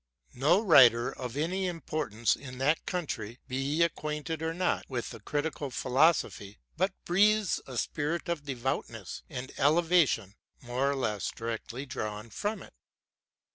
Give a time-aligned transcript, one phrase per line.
[0.33, 5.19] No writer of any importance in that country, be he acquainted or not with the
[5.19, 12.31] Critical Philosophy, but breathes a spirit of devoutness ami elevation more or less directly drawn
[12.31, 12.73] from it.